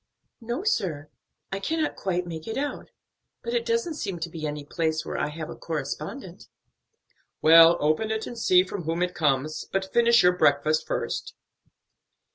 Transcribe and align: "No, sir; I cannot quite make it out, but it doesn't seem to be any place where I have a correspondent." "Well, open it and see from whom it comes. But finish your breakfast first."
"No, 0.41 0.63
sir; 0.63 1.11
I 1.51 1.59
cannot 1.59 1.95
quite 1.95 2.25
make 2.25 2.47
it 2.47 2.57
out, 2.57 2.89
but 3.43 3.53
it 3.53 3.67
doesn't 3.67 3.93
seem 3.93 4.17
to 4.21 4.31
be 4.31 4.47
any 4.47 4.65
place 4.65 5.05
where 5.05 5.15
I 5.19 5.27
have 5.29 5.47
a 5.51 5.55
correspondent." 5.55 6.47
"Well, 7.39 7.77
open 7.79 8.09
it 8.09 8.25
and 8.25 8.35
see 8.35 8.63
from 8.63 8.85
whom 8.85 9.03
it 9.03 9.13
comes. 9.13 9.67
But 9.71 9.93
finish 9.93 10.23
your 10.23 10.35
breakfast 10.35 10.87
first." 10.87 11.35